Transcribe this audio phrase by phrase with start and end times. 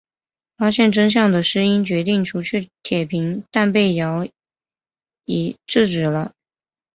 [0.57, 4.31] 发现真相的诗音决定除去铁平但被圭
[5.25, 6.33] 一制止了。